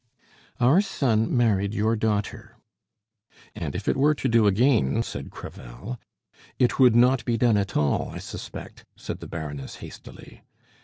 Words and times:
"Our 0.59 0.81
son 0.81 1.37
married 1.37 1.75
your 1.75 1.95
daughter" 1.95 2.57
"And 3.55 3.75
if 3.75 3.87
it 3.87 3.95
were 3.95 4.15
to 4.15 4.27
do 4.27 4.47
again" 4.47 5.03
said 5.03 5.29
Crevel. 5.29 5.99
"It 6.57 6.79
would 6.79 6.95
not 6.95 7.23
be 7.23 7.37
done 7.37 7.55
at 7.55 7.77
all, 7.77 8.09
I 8.09 8.17
suspect," 8.17 8.83
said 8.95 9.19
the 9.19 9.27
baroness 9.27 9.75
hastily. 9.75 10.41